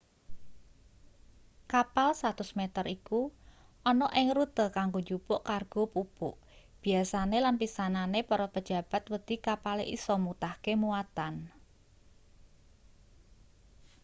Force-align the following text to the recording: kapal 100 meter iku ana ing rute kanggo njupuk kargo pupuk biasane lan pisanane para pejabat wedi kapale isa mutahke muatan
kapal 1.73 2.09
100 2.21 2.59
meter 2.59 2.85
iku 2.97 3.21
ana 3.89 4.07
ing 4.19 4.27
rute 4.37 4.65
kanggo 4.77 4.99
njupuk 5.05 5.41
kargo 5.49 5.81
pupuk 5.93 6.35
biasane 6.81 7.37
lan 7.45 7.55
pisanane 7.61 8.19
para 8.29 8.47
pejabat 8.53 9.03
wedi 9.13 9.35
kapale 9.47 9.83
isa 9.95 10.15
mutahke 10.25 10.73
muatan 10.83 11.35